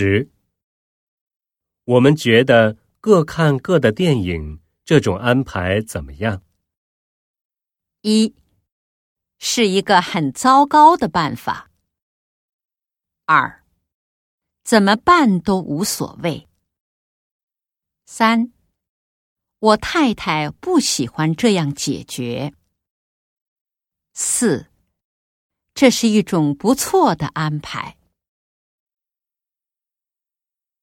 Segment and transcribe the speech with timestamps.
[0.00, 0.30] 十
[1.84, 6.42] 我们觉得各看各的电影这种安排怎么样？
[8.00, 8.34] 一
[9.38, 11.70] 是一个很糟糕的办法。
[13.26, 13.62] 二
[14.64, 16.48] 怎么办都无所谓。
[18.06, 18.50] 三
[19.58, 22.54] 我太太不喜欢这样解决。
[24.14, 24.70] 四
[25.74, 27.99] 这是一种不错的安排。